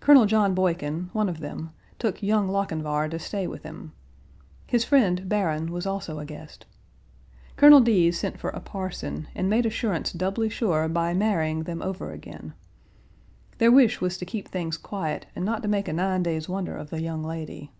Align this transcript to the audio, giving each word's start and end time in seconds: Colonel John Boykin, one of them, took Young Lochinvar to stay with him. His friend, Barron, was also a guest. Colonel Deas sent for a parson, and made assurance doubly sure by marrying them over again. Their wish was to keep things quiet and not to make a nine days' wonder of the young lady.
Colonel 0.00 0.26
John 0.26 0.52
Boykin, 0.52 1.10
one 1.12 1.28
of 1.28 1.38
them, 1.38 1.70
took 2.00 2.24
Young 2.24 2.48
Lochinvar 2.48 3.08
to 3.08 3.20
stay 3.20 3.46
with 3.46 3.62
him. 3.62 3.92
His 4.66 4.84
friend, 4.84 5.28
Barron, 5.28 5.70
was 5.70 5.86
also 5.86 6.18
a 6.18 6.26
guest. 6.26 6.66
Colonel 7.54 7.78
Deas 7.78 8.18
sent 8.18 8.36
for 8.40 8.50
a 8.50 8.58
parson, 8.58 9.28
and 9.32 9.48
made 9.48 9.64
assurance 9.64 10.10
doubly 10.10 10.48
sure 10.48 10.88
by 10.88 11.14
marrying 11.14 11.62
them 11.62 11.82
over 11.82 12.10
again. 12.10 12.54
Their 13.58 13.70
wish 13.70 14.00
was 14.00 14.18
to 14.18 14.26
keep 14.26 14.48
things 14.48 14.76
quiet 14.76 15.26
and 15.36 15.44
not 15.44 15.62
to 15.62 15.68
make 15.68 15.86
a 15.86 15.92
nine 15.92 16.24
days' 16.24 16.48
wonder 16.48 16.76
of 16.76 16.90
the 16.90 17.00
young 17.00 17.22
lady. 17.22 17.70